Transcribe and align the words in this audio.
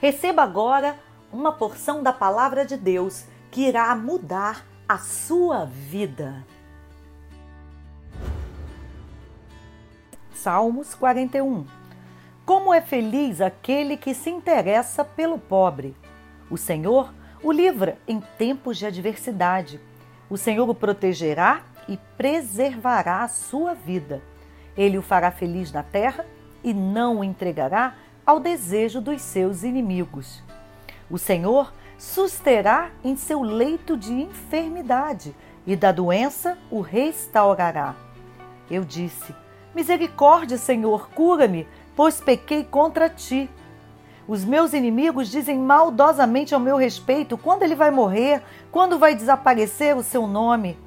Receba 0.00 0.42
agora 0.42 0.98
uma 1.30 1.52
porção 1.52 2.02
da 2.02 2.10
palavra 2.10 2.64
de 2.64 2.74
Deus 2.74 3.26
que 3.50 3.68
irá 3.68 3.94
mudar 3.94 4.64
a 4.88 4.96
sua 4.96 5.66
vida. 5.66 6.46
Salmos 10.32 10.94
41 10.94 11.66
Como 12.46 12.72
é 12.72 12.80
feliz 12.80 13.42
aquele 13.42 13.94
que 13.98 14.14
se 14.14 14.30
interessa 14.30 15.04
pelo 15.04 15.38
pobre! 15.38 15.94
O 16.50 16.56
Senhor 16.56 17.12
o 17.42 17.52
livra 17.52 17.98
em 18.08 18.22
tempos 18.38 18.78
de 18.78 18.86
adversidade. 18.86 19.78
O 20.30 20.38
Senhor 20.38 20.66
o 20.70 20.74
protegerá 20.74 21.62
e 21.86 21.98
preservará 22.16 23.22
a 23.22 23.28
sua 23.28 23.74
vida. 23.74 24.22
Ele 24.74 24.96
o 24.96 25.02
fará 25.02 25.30
feliz 25.30 25.70
na 25.70 25.82
terra 25.82 26.24
e 26.64 26.72
não 26.72 27.18
o 27.18 27.24
entregará 27.24 27.94
ao 28.30 28.38
desejo 28.38 29.00
dos 29.00 29.20
seus 29.22 29.64
inimigos. 29.64 30.40
O 31.10 31.18
Senhor 31.18 31.72
susterá 31.98 32.92
em 33.02 33.16
seu 33.16 33.42
leito 33.42 33.96
de 33.96 34.12
enfermidade 34.12 35.34
e 35.66 35.74
da 35.74 35.90
doença 35.90 36.56
o 36.70 36.80
restaurará. 36.80 37.96
Eu 38.70 38.84
disse: 38.84 39.34
Misericórdia, 39.74 40.56
Senhor, 40.56 41.10
cura-me, 41.10 41.66
pois 41.96 42.20
pequei 42.20 42.62
contra 42.62 43.10
ti. 43.10 43.50
Os 44.28 44.44
meus 44.44 44.74
inimigos 44.74 45.28
dizem 45.28 45.58
maldosamente 45.58 46.54
ao 46.54 46.60
meu 46.60 46.76
respeito 46.76 47.36
quando 47.36 47.64
ele 47.64 47.74
vai 47.74 47.90
morrer, 47.90 48.44
quando 48.70 48.96
vai 48.96 49.12
desaparecer 49.12 49.96
o 49.96 50.04
seu 50.04 50.28
nome. 50.28 50.78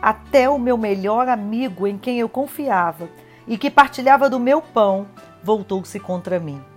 Até 0.00 0.48
o 0.48 0.58
meu 0.58 0.78
melhor 0.78 1.28
amigo, 1.28 1.86
em 1.86 1.98
quem 1.98 2.18
eu 2.18 2.28
confiava 2.28 3.06
e 3.46 3.58
que 3.58 3.70
partilhava 3.70 4.30
do 4.30 4.40
meu 4.40 4.62
pão, 4.62 5.06
voltou-se 5.44 6.00
contra 6.00 6.40
mim. 6.40 6.69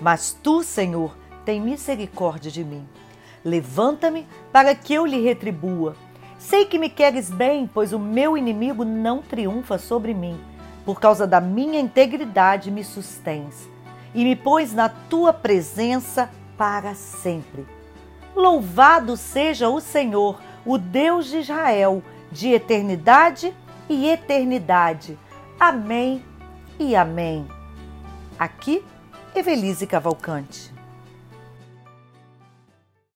Mas 0.00 0.36
tu, 0.42 0.62
Senhor, 0.62 1.16
tem 1.44 1.60
misericórdia 1.60 2.50
de 2.50 2.64
mim. 2.64 2.86
Levanta-me 3.44 4.26
para 4.52 4.74
que 4.74 4.94
eu 4.94 5.04
lhe 5.04 5.20
retribua. 5.20 5.94
Sei 6.38 6.64
que 6.64 6.78
me 6.78 6.88
queres 6.88 7.30
bem, 7.30 7.68
pois 7.72 7.92
o 7.92 7.98
meu 7.98 8.36
inimigo 8.36 8.84
não 8.84 9.20
triunfa 9.20 9.78
sobre 9.78 10.14
mim. 10.14 10.40
Por 10.84 11.00
causa 11.00 11.26
da 11.26 11.40
minha 11.40 11.78
integridade 11.78 12.70
me 12.70 12.82
sustens 12.82 13.68
e 14.14 14.24
me 14.24 14.34
pões 14.34 14.72
na 14.72 14.88
tua 14.88 15.32
presença 15.32 16.30
para 16.56 16.94
sempre. 16.94 17.66
Louvado 18.34 19.16
seja 19.16 19.68
o 19.68 19.80
Senhor, 19.80 20.40
o 20.64 20.78
Deus 20.78 21.26
de 21.26 21.38
Israel, 21.38 22.02
de 22.30 22.48
eternidade 22.48 23.54
e 23.88 24.08
eternidade. 24.08 25.18
Amém 25.58 26.24
e 26.78 26.96
amém. 26.96 27.46
Aqui 28.38 28.82
Evelise 29.34 29.86
Cavalcante. 29.86 30.79